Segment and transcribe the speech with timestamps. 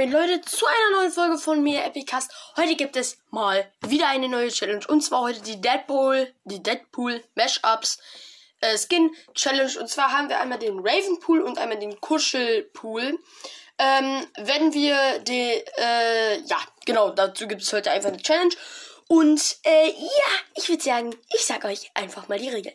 [0.00, 2.32] Moin Leute zu einer neuen Folge von mir Epicast.
[2.56, 7.22] Heute gibt es mal wieder eine neue Challenge und zwar heute die Deadpool, die Deadpool
[7.34, 7.98] Mashups
[8.62, 13.18] äh, Skin Challenge und zwar haben wir einmal den Ravenpool und einmal den Kuschelpool.
[13.78, 16.56] Ähm, wenn wir die, äh, ja,
[16.86, 18.54] genau, dazu gibt es heute einfach eine Challenge
[19.06, 22.74] und äh, ja, ich würde sagen, ich sag euch einfach mal die Regeln.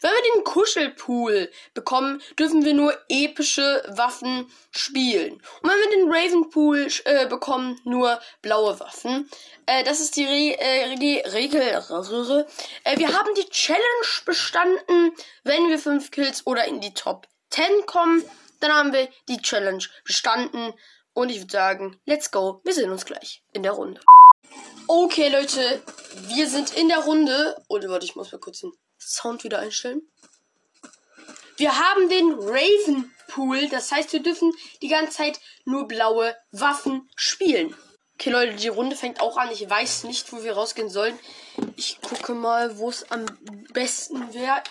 [0.00, 5.34] Wenn wir den Kuschelpool bekommen, dürfen wir nur epische Waffen spielen.
[5.34, 9.28] Und wenn wir den Ravenpool äh, bekommen, nur blaue Waffen.
[9.66, 11.60] Äh, das ist die, Re äh, die Regel.
[11.60, 15.12] Äh, wir haben die Challenge bestanden,
[15.44, 18.24] wenn wir 5 Kills oder in die Top 10 kommen.
[18.60, 20.72] Dann haben wir die Challenge bestanden.
[21.14, 22.60] Und ich würde sagen, let's go.
[22.64, 24.00] Wir sehen uns gleich in der Runde.
[24.88, 25.82] Okay, Leute,
[26.28, 27.56] wir sind in der Runde.
[27.68, 28.72] Oder warte, ich muss mal kurz den
[29.06, 30.02] Sound wieder einstellen.
[31.56, 37.08] Wir haben den Raven Pool, das heißt, wir dürfen die ganze Zeit nur blaue Waffen
[37.14, 37.74] spielen.
[38.14, 39.50] Okay, Leute, die Runde fängt auch an.
[39.50, 41.18] Ich weiß nicht, wo wir rausgehen sollen.
[41.76, 43.26] Ich gucke mal, wo es am
[43.72, 44.62] besten wäre.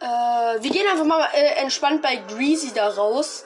[0.00, 3.44] Äh, wir gehen einfach mal äh, entspannt bei Greasy da raus.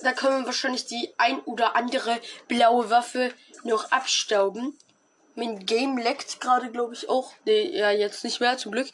[0.00, 3.32] Da können wir wahrscheinlich die ein oder andere blaue Waffe
[3.64, 4.78] noch abstauben.
[5.36, 7.32] Mein Game leckt gerade, glaube ich, auch.
[7.44, 8.88] Nee, ja, jetzt nicht mehr, zum Glück.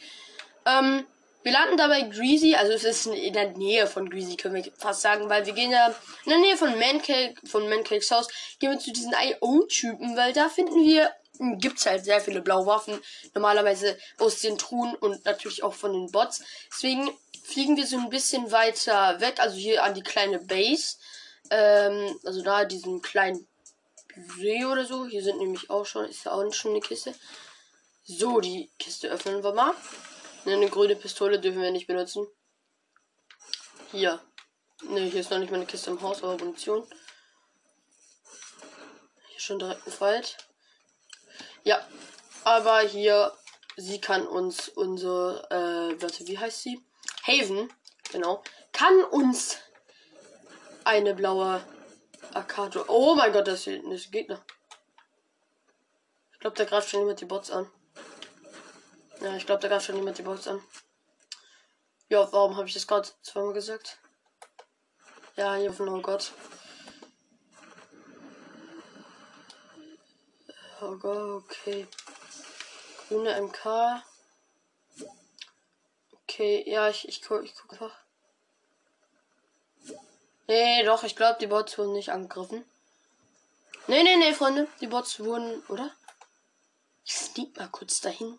[0.67, 1.07] Ähm,
[1.45, 5.03] wir landen dabei Greasy, also es ist in der Nähe von Greasy, können wir fast
[5.03, 5.89] sagen, weil wir gehen ja
[6.25, 8.29] in der Nähe von Mancake, von Mancakes Haus,
[8.61, 12.67] gehen wir zu diesen IO-Typen, weil da finden wir, hm, gibt's halt sehr viele blaue
[12.67, 13.01] Waffen,
[13.35, 16.43] normalerweise aus den Truhen und natürlich auch von den Bots.
[16.73, 17.11] Deswegen
[17.43, 20.97] fliegen wir so ein bisschen weiter weg, also hier an die kleine Base,
[21.51, 23.49] ähm, also da diesen kleinen
[24.17, 25.07] See oder so.
[25.07, 27.15] Hier sind nämlich auch schon, ist ja auch schon eine Kiste.
[28.05, 29.75] So, die Kiste öffnen wir mal.
[30.45, 32.27] Eine grüne Pistole dürfen wir nicht benutzen.
[33.93, 34.21] Hier.
[34.83, 36.85] Ne, hier ist noch nicht mal eine Kiste im Haus, aber Munition.
[39.29, 40.37] Hier schon direkt ein Fight.
[41.63, 41.87] Ja,
[42.43, 43.33] aber hier,
[43.77, 46.85] sie kann uns unsere, äh, warte, wie heißt sie?
[47.23, 47.73] Haven,
[48.11, 48.43] genau,
[48.73, 49.59] kann uns
[50.83, 51.65] eine blaue
[52.35, 52.85] Akato.
[52.89, 54.45] Oh mein Gott, das ist ein Gegner.
[56.33, 57.71] Ich glaube, da greift schon jemand die Bots an.
[59.21, 60.63] Ja, ich glaube, da greift schon jemand die Bots an.
[62.09, 63.99] Ja, warum habe ich das gerade zweimal gesagt?
[65.37, 66.33] Ja, hier von oh Gott.
[70.81, 71.87] Oh Gott, okay.
[73.09, 74.03] Grüne MK.
[76.25, 78.02] Okay, ja, ich, ich, guck, ich gucke einfach.
[80.53, 82.63] Nee, doch, ich glaube, die Bots wurden nicht angegriffen.
[83.87, 84.69] Nee, nee, nee, Freunde.
[84.83, 85.91] Die Bots wurden, oder?
[87.07, 88.39] Ich sneak mal kurz dahin.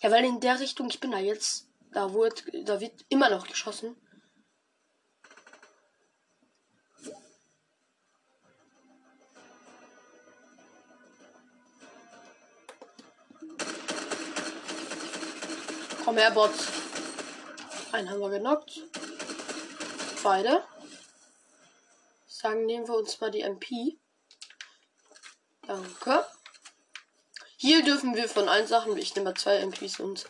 [0.00, 3.48] Ja, weil in der Richtung, ich bin da jetzt, da wird, da wird immer noch
[3.48, 3.96] geschossen.
[16.04, 16.68] Komm her, Bots.
[17.90, 18.82] Einen haben wir genockt.
[20.22, 20.62] Beide
[22.40, 23.98] sagen, nehmen wir uns mal die MP.
[25.62, 26.26] Danke.
[27.56, 30.26] Hier dürfen wir von allen Sachen, ich nehme mal zwei MPs und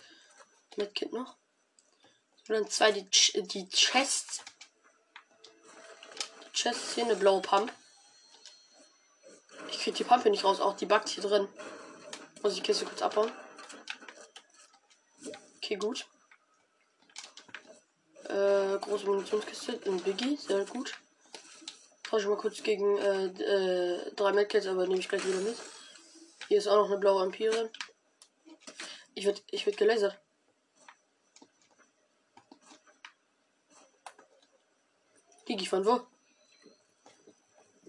[0.77, 1.37] Medkit noch.
[2.49, 4.43] Und dann zwei die, Ch die Chests.
[6.45, 7.73] Die Chests hier eine blaue Pump.
[9.71, 11.49] Ich krieg die Pumpe nicht raus, auch die backt hier drin.
[12.43, 13.31] Muss ich die Kiste kurz abbauen.
[15.59, 16.07] Okay, gut.
[18.25, 20.99] Äh, große Munitionskiste, ein Biggie, sehr gut.
[22.11, 25.57] Tausche mal kurz gegen äh, äh, drei Medkits, aber nehme ich gleich wieder mit.
[26.49, 27.71] Hier ist auch noch eine blaue Ampere.
[29.15, 30.19] Ich wird ich werd gelasert.
[35.47, 36.01] Biggie von wo?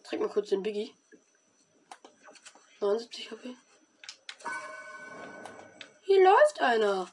[0.04, 0.94] Trink mal kurz den Biggie.
[2.80, 3.56] 79 HP.
[6.04, 7.12] Hier läuft einer.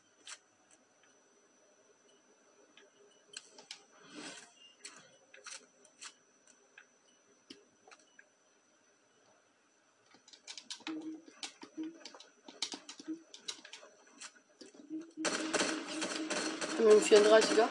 [16.97, 17.69] 34er.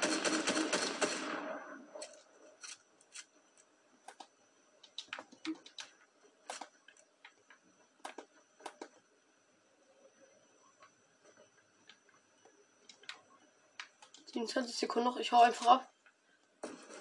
[14.25, 15.17] Siebenundzwanzig Sekunden noch.
[15.17, 15.89] Ich hau einfach ab.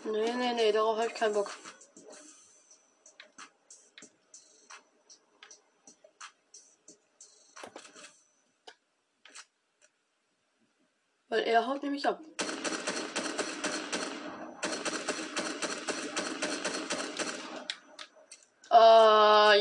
[0.05, 1.51] Nee, nee, nee, darauf habe ich keinen Bock.
[11.29, 12.21] Weil er haut nämlich ab.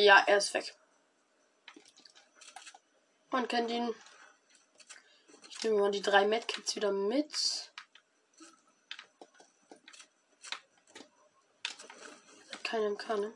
[0.05, 0.75] ja, er ist weg.
[3.31, 3.93] Man kennt ihn.
[5.49, 7.71] Ich nehme mal die drei Medkits wieder mit.
[12.63, 13.33] Keinem kann.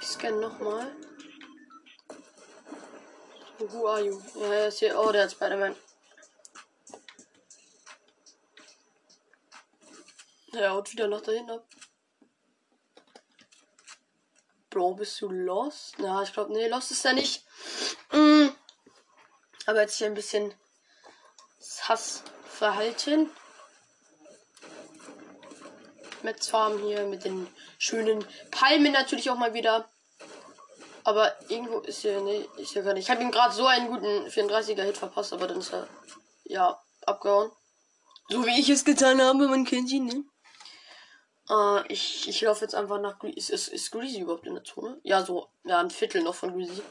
[0.00, 0.90] Ich scanne nochmal.
[3.58, 4.20] Who are you?
[4.36, 4.98] Ja, er ist hier.
[4.98, 5.76] Oh, der hat Spider-Man.
[10.52, 11.64] Er haut wieder nach dahin ab.
[14.68, 15.94] Bro, bist du lost?
[15.98, 17.44] Na, ich glaube, nee, lost ist er nicht.
[18.12, 18.48] Mm.
[19.66, 20.54] Aber jetzt hier ein bisschen
[21.82, 23.30] Hassverhalten.
[26.22, 27.48] Metz Farm hier mit den
[27.78, 29.88] schönen Palmen natürlich auch mal wieder.
[31.04, 33.04] Aber irgendwo ist hier, nee, ist hier gar nicht.
[33.04, 35.88] Ich habe ihm gerade so einen guten 34er Hit verpasst, aber dann ist er,
[36.44, 37.50] ja, abgehauen.
[38.28, 40.24] So wie ich es getan habe, man kennt ihn, ne?
[41.50, 43.38] Äh, ich, ich laufe jetzt einfach nach Greasy.
[43.38, 44.98] Ist, ist, ist Greasy überhaupt in der Zone?
[45.02, 46.82] Ja, so, ja, ein Viertel noch von Greasy.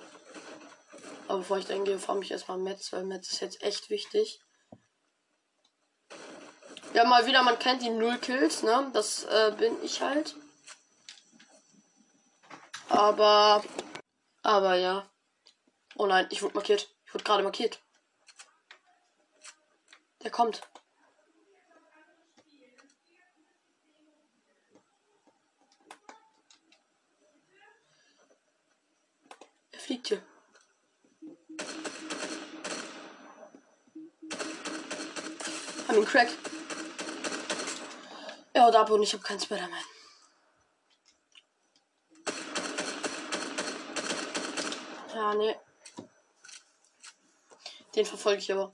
[1.27, 4.41] Aber bevor ich dann gehe, fahre ich erstmal Metz, weil Metz ist jetzt echt wichtig.
[6.93, 8.89] Ja, mal wieder, man kennt die Null Kills, ne?
[8.93, 10.35] Das äh, bin ich halt.
[12.89, 13.63] Aber.
[14.41, 15.07] Aber ja.
[15.95, 16.89] Oh nein, ich wurde markiert.
[17.05, 17.79] Ich wurde gerade markiert.
[20.23, 20.61] Der kommt.
[29.71, 30.21] Er fliegt hier.
[35.87, 36.29] Haben ihn Crack.
[38.53, 39.83] Er haut ab und ich habe keinen Spider-Man.
[45.15, 45.55] Ja, nee.
[47.95, 48.71] Den verfolge ich aber.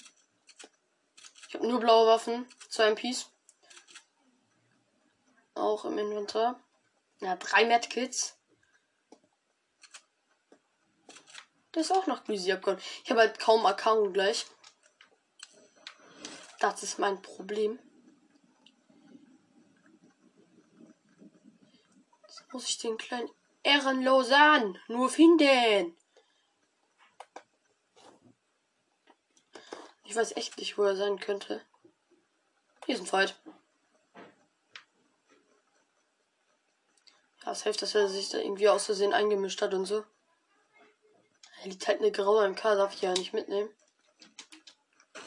[1.48, 3.32] Ich habe nur blaue Waffen, zwei MPs.
[5.54, 6.60] Auch im Inventar.
[7.22, 8.35] Ja, drei Medkits.
[11.76, 12.80] Der ist auch noch Greasy abgehauen.
[13.04, 14.46] Ich habe halt kaum Account gleich.
[16.60, 17.78] Das ist mein Problem.
[22.24, 23.30] Jetzt muss ich den kleinen
[23.64, 25.98] Ehrenlosen nur finden.
[30.06, 31.62] Ich weiß echt nicht, wo er sein könnte.
[32.86, 33.38] Hier ist ein Fight.
[37.44, 40.06] Ja, es hilft, dass er sich da irgendwie aus Versehen eingemischt hat und so.
[41.66, 43.72] Er liegt halt eine graue MK, darf ich ja nicht mitnehmen.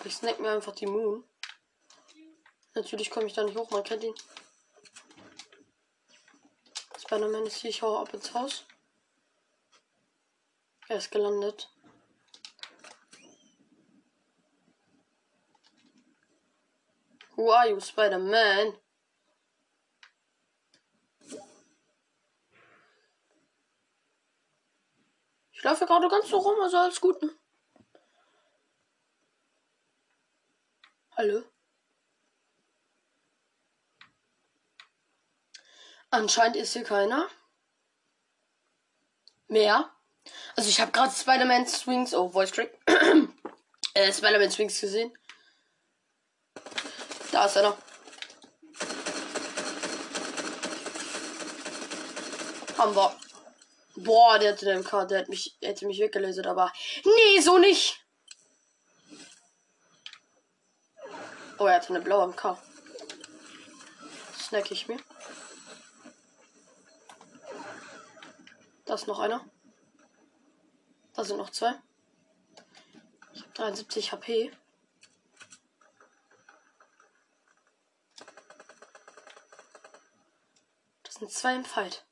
[0.05, 1.25] Ich snack mir einfach die Moon.
[2.75, 4.15] Natürlich komme ich da nicht hoch, man kennt ihn.
[6.97, 8.67] Spider-Man ist hier, ich hau ab ins Haus.
[10.87, 11.73] Er ist gelandet.
[17.35, 18.75] Who are you, Spider-Man?
[25.69, 27.21] Laufe gerade ganz so rum, also alles gut.
[27.23, 27.31] Ne?
[31.17, 31.43] Hallo?
[36.11, 37.29] Anscheinend ist hier keiner.
[39.49, 39.93] Mehr.
[40.57, 42.73] Also ich habe gerade Spider-Man Swings, oh, Voice Crack.
[43.95, 45.17] äh, Spider-Man Swings gesehen.
[47.31, 47.77] Da ist einer.
[52.79, 53.18] Haben wir.
[54.05, 56.73] Boah, der hatte den MK, der hat mich, der hätte mich weggelöst, aber.
[57.05, 58.05] Nee, so nicht!
[61.59, 62.59] Oh, er hatte eine blaue MK.
[64.39, 64.99] Snack ich mir.
[68.85, 69.45] Da ist noch einer.
[71.15, 71.75] Da sind noch zwei.
[73.33, 74.53] Ich habe 73 HP.
[81.19, 82.08] sind zwei im Fight.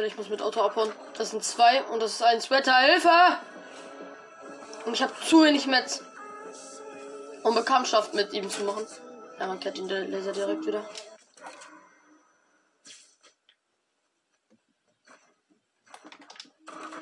[0.00, 0.90] Er, ich muss mit Auto abhauen.
[1.18, 2.74] Das sind zwei und das ist ein Sweater.
[2.78, 3.10] Hilfe!
[4.86, 6.02] Und ich habe zu wenig Metz
[7.42, 8.86] um Bekanntschaft mit ihm zu machen.
[9.38, 10.88] Ja, man kennt ihn der Laser direkt wieder.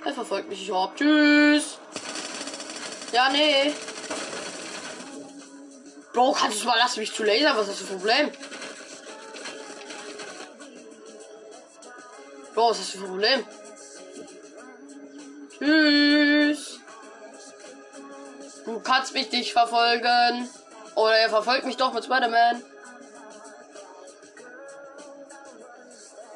[0.05, 0.99] Er verfolgt mich überhaupt.
[0.99, 1.79] Tschüss.
[3.13, 3.73] Ja, nee.
[6.13, 7.57] Bro, kannst du mal lassen mich zu lasern?
[7.57, 8.33] Was ist das Problem?
[12.59, 13.47] Bro, was hast du für ein Problem?
[15.57, 16.81] Tschüss.
[18.65, 20.51] Du kannst mich nicht verfolgen.
[20.97, 22.65] Oder er verfolgt mich doch mit Spider-Man.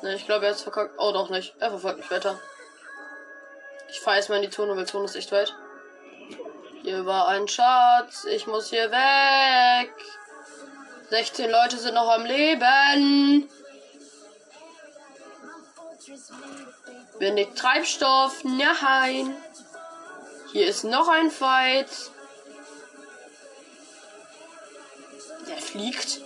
[0.03, 0.95] Ne, ich glaube, er ist verkackt.
[0.97, 1.57] Oh, doch nicht.
[1.59, 2.39] Er verfolgt mich weiter.
[3.91, 5.53] Ich fahre erstmal in die Zone, weil Zone ist echt weit.
[6.83, 8.27] Hier war ein Schatz.
[8.31, 9.93] Ich muss hier weg.
[11.11, 13.51] 16 Leute sind noch am Leben.
[17.19, 18.43] Wenig Treibstoff.
[18.45, 19.37] Nein.
[20.53, 21.89] Hier ist noch ein Fight.
[25.49, 26.21] Der fliegt.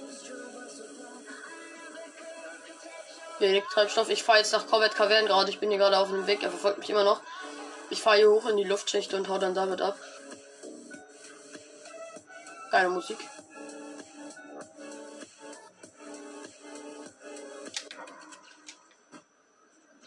[3.39, 4.09] Wenig Treibstoff.
[4.09, 5.51] Ich fahre jetzt nach Corvette Cavern gerade.
[5.51, 6.43] Ich bin hier gerade auf dem Weg.
[6.43, 7.21] Er verfolgt mich immer noch.
[7.91, 9.99] Ich fahre hier hoch in die Luftschichte und hau dann damit ab.
[12.71, 13.19] Geile Musik.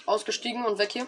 [0.10, 1.06] Ausgestiegen und weg hier.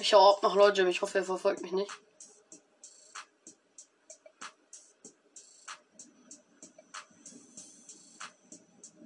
[0.00, 1.92] Ich schaue auch nach Leute, ich hoffe, er verfolgt mich nicht.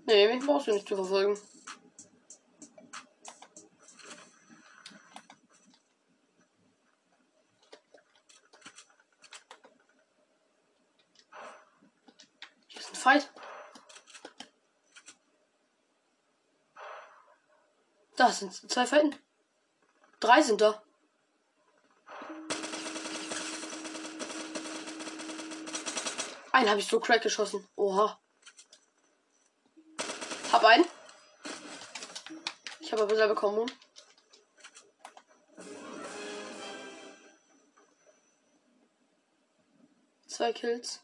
[0.06, 1.38] Nee, mich brauchst du nicht zu verfolgen.
[12.68, 13.35] Hier ist ein Fight.
[18.26, 19.14] Da sind zwei Fighten.
[20.18, 20.82] Drei sind da.
[26.50, 27.68] Einen habe ich so crack geschossen.
[27.76, 28.18] Oha.
[30.50, 30.84] Hab einen.
[32.80, 33.70] Ich habe aber selber bekommen.
[40.26, 41.00] Zwei Kills.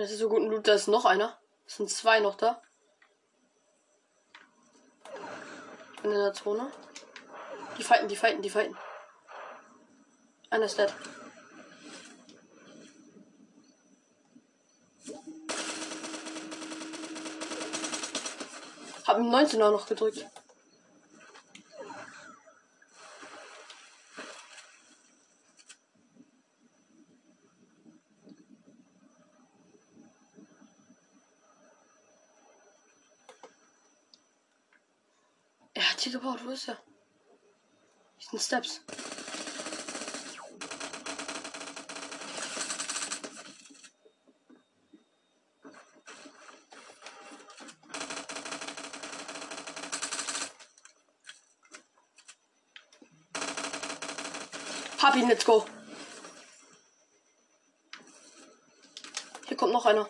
[0.00, 0.68] Das ist so gut ein Loot.
[0.68, 1.38] Da ist noch einer.
[1.66, 2.62] Es sind zwei noch da.
[6.02, 6.70] In der Zone.
[7.76, 8.76] Die fighten, die fighten, die fighten.
[10.50, 10.92] Einer ist dead.
[19.06, 20.26] Hab ihm 19er noch gedrückt.
[35.98, 36.78] Hat hier gebaut, wo ist er?
[38.18, 38.82] Hier sind Steps.
[55.02, 55.66] Hab ihn, let's go.
[59.48, 60.08] Hier kommt noch einer.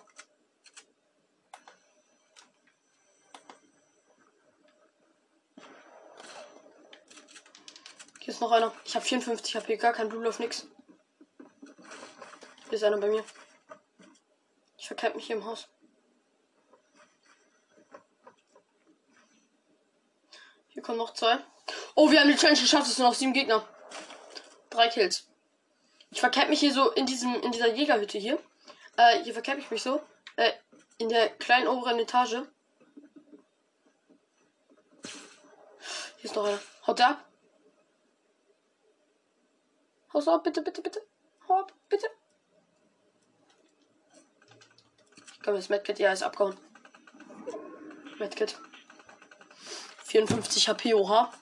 [8.38, 8.73] Ist noch einer.
[8.85, 10.68] Ich habe 54 HP, gar kein Blue auf nix.
[12.68, 13.25] Hier ist einer bei mir.
[14.76, 15.66] Ich verkehrt mich hier im Haus.
[20.68, 21.38] Hier kommen noch zwei.
[21.97, 22.87] Oh, wir haben die Challenge geschafft.
[22.87, 23.66] Es sind noch sieben Gegner.
[24.71, 25.26] Drei Kills.
[26.11, 28.38] Ich verkehrt mich hier so in diesem, in dieser Jägerhütte hier.
[28.97, 30.00] Äh, hier verkehrt ich mich so.
[30.37, 30.52] Äh,
[30.99, 32.42] in der kleinen oberen Etage.
[36.18, 36.61] Hier ist noch einer.
[36.87, 37.27] Haut ab.
[40.12, 41.03] Haus ab, bitte, bitte, bitte.
[41.49, 42.09] Hau ab, bitte.
[45.33, 46.57] Ich glaube, das Medkit, ja, ist abgehauen.
[48.19, 48.59] Medkit.
[50.05, 51.33] 54 HP, oha.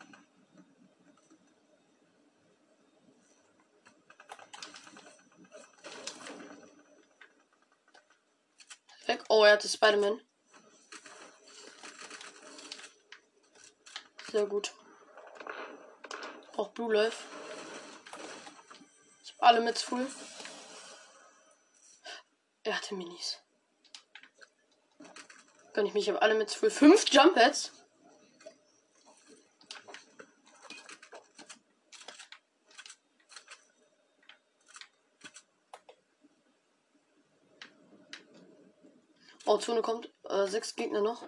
[9.07, 9.23] Weg.
[9.29, 10.21] Oh, er hatte Spider-Man.
[14.33, 14.75] Sehr gut.
[16.53, 17.46] Braucht Blue Life.
[19.47, 20.11] Alle mit full.
[22.65, 23.39] Er hatte Minis.
[25.73, 26.69] Gönn ich mich, ich habe alle mit full.
[26.69, 27.71] Fünf Jump Pads.
[39.45, 40.11] Oh, Zone kommt.
[40.25, 41.23] Äh, sechs Gegner noch.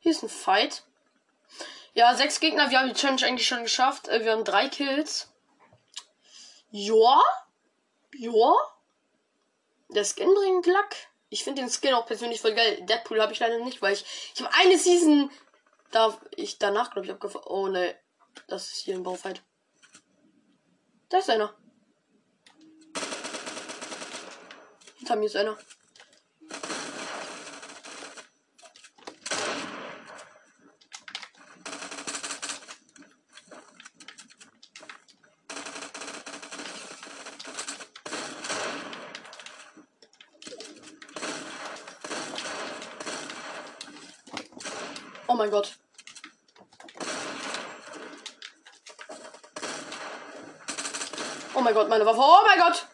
[0.00, 0.82] Hier ist ein Fight.
[1.96, 2.70] Ja, sechs Gegner.
[2.70, 4.08] Wir haben die Challenge eigentlich schon geschafft.
[4.08, 5.32] Äh, wir haben drei Kills.
[6.70, 7.24] Joa.
[8.14, 8.54] Joa.
[9.88, 10.94] Der Skin bringt Lack.
[11.30, 12.82] Ich finde den Skin auch persönlich voll geil.
[12.82, 14.04] Deadpool habe ich leider nicht, weil ich.
[14.34, 15.30] Ich habe eine Season.
[15.90, 17.46] Da ich danach, glaube ich, abgefahren.
[17.46, 17.96] Oh ne.
[18.46, 19.40] Das ist hier ein Baufight.
[21.08, 21.54] Da ist einer.
[24.98, 25.56] Hinter mir ist einer.
[45.28, 45.76] Oh mein Gott.
[51.54, 52.20] Oh mein Gott, meine Waffe.
[52.20, 52.86] Oh mein Gott.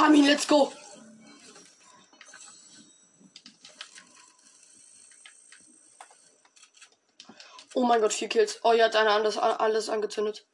[0.00, 0.72] Hami, let's go.
[7.74, 8.60] Oh mein Gott, vier Kills.
[8.62, 10.46] Oh, hier hat einer alles, alles angezündet.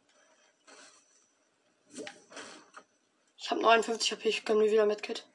[3.37, 5.27] Ich habe 59 HP, ich kann mir wieder mit Kit.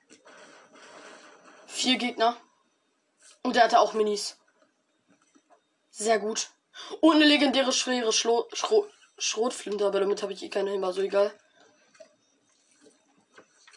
[1.68, 2.38] Vier Gegner.
[3.44, 4.38] Und der hatte auch Minis.
[5.92, 6.50] Sehr gut.
[7.02, 8.88] Und eine legendäre schwere Schlo Schro
[9.18, 11.34] Schrotflinte, aber damit habe ich eh keine war so egal.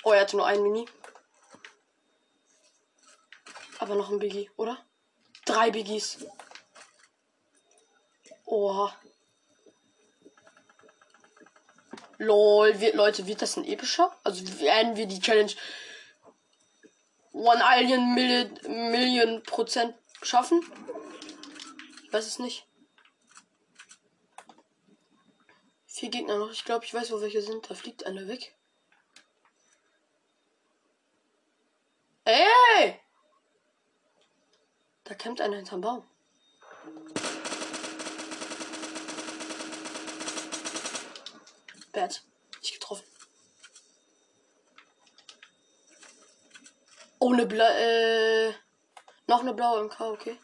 [0.03, 0.87] Oh, er hatte nur ein Mini.
[3.79, 4.79] Aber noch ein Biggie, oder?
[5.45, 6.27] Drei Biggies.
[8.49, 8.97] Oha.
[12.17, 14.17] Lol, wird, Leute, wird das ein epischer?
[14.25, 15.53] Also werden wir die Challenge
[17.33, 20.65] One Alien Million, Million Prozent schaffen?
[22.05, 22.67] Ich weiß es nicht.
[25.87, 26.51] Vier Gegner noch.
[26.51, 27.69] Ich glaube, ich weiß, wo welche sind.
[27.69, 28.55] Da fliegt einer weg.
[32.25, 32.99] Ey!
[35.05, 36.09] Da kämpft einer hinterm Baum.
[41.93, 42.23] Bad.
[42.61, 43.05] Nicht getroffen.
[47.21, 48.55] Oh, eine Bla äh,
[49.27, 50.39] noch eine blaue MK, okay.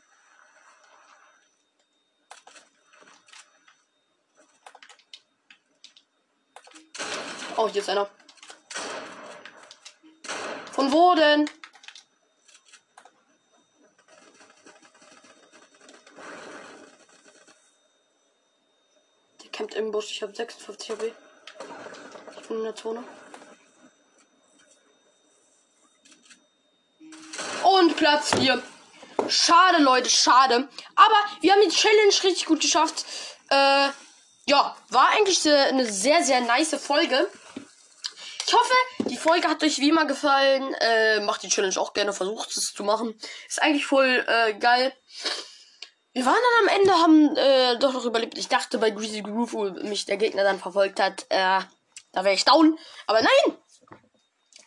[7.56, 8.10] Oh, hier ist einer.
[10.72, 11.48] Von wo denn?
[19.40, 20.10] Der kämpft im Busch.
[20.10, 21.14] Ich habe 56 HP.
[22.50, 23.02] In der Zone.
[27.62, 28.62] Und Platz 4.
[29.28, 30.68] Schade, Leute, schade.
[30.94, 33.06] Aber wir haben die Challenge richtig gut geschafft.
[33.48, 33.88] Äh,
[34.46, 37.30] ja, war eigentlich eine sehr, sehr nice Folge.
[38.46, 38.74] Ich hoffe,
[39.08, 40.74] die Folge hat euch wie immer gefallen.
[40.74, 43.18] Äh, macht die Challenge auch gerne, versucht es zu machen.
[43.48, 44.92] Ist eigentlich voll äh, geil.
[46.12, 48.36] Wir waren dann am Ende, haben äh, doch noch überlebt.
[48.36, 51.60] Ich dachte bei Greasy Groove, wo mich der Gegner dann verfolgt hat, äh,
[52.14, 52.78] da wäre ich down.
[53.06, 53.58] Aber nein!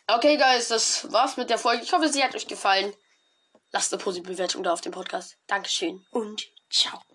[0.06, 1.82] Okay, guys, das war's mit der Folge.
[1.82, 2.94] Ich hoffe, sie hat euch gefallen.
[3.72, 5.36] Lasst eine positive Bewertung da auf dem Podcast.
[5.46, 7.08] Dankeschön und ciao.